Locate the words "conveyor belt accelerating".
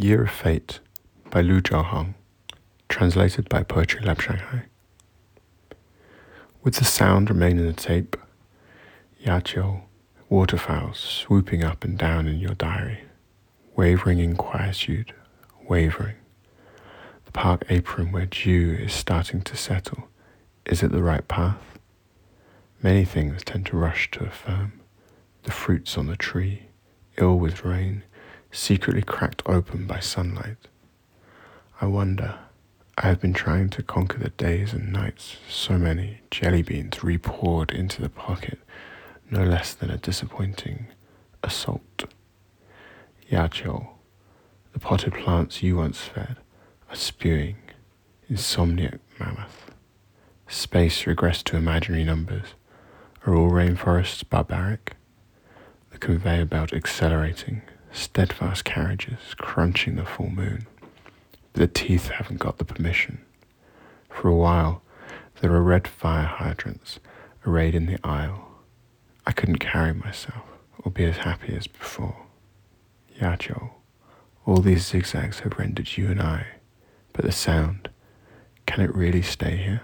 55.98-57.62